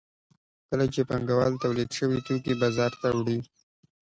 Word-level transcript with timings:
کله 0.69 0.85
چې 0.93 1.01
پانګوال 1.09 1.53
تولید 1.63 1.89
شوي 1.97 2.19
توکي 2.27 2.53
بازار 2.61 2.91
ته 3.01 3.07
وړي 3.17 3.39